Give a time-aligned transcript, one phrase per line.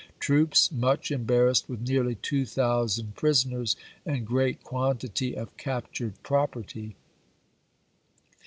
[0.19, 6.95] Troops much embarrassed with nearly 2000 prisoners and great quantity of captured property."